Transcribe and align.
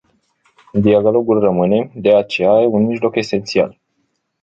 Dialogul 0.73 1.39
rămâne, 1.39 1.91
de 1.95 2.15
aceea, 2.15 2.51
un 2.51 2.83
mijloc 2.83 3.15
esențial. 3.15 3.77